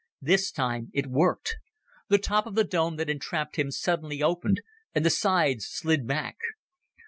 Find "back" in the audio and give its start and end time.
6.07-6.37